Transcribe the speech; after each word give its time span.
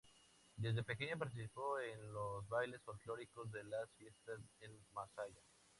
Desde 0.55 0.81
pequeña 0.83 1.15
participó 1.15 1.79
en 1.79 2.11
los 2.11 2.49
bailes 2.49 2.81
folklóricos 2.81 3.51
de 3.51 3.63
las 3.65 3.87
fiestas 3.99 4.39
en 4.61 4.71
Masaya. 4.95 5.43